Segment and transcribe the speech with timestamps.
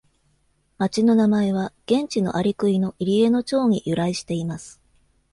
[0.79, 4.81] 町の名前は現地のアリクイの入江の長に由来しています。